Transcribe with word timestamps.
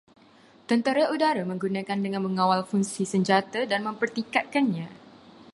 Tentera 0.69 1.03
udara 1.13 1.43
menggunakan 1.51 1.99
dengan 2.05 2.21
mengawal 2.25 2.61
fungsi 2.69 3.03
senjata 3.13 3.59
dan 3.71 3.81
mempertingkatkannya 3.87 4.85